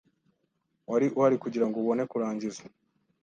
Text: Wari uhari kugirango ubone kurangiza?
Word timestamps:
Wari 0.89 1.07
uhari 1.17 1.37
kugirango 1.43 1.75
ubone 1.79 2.03
kurangiza? 2.11 2.61